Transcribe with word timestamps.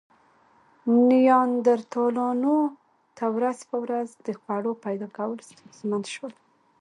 نیاندرتالانو 1.09 2.57
ته 3.17 3.25
ورځ 3.35 3.57
په 3.69 3.77
ورځ 3.83 4.07
د 4.25 4.27
خوړو 4.39 4.71
پیدا 4.85 5.07
کول 5.17 5.37
ستونزمن 5.49 6.03
شول. 6.13 6.33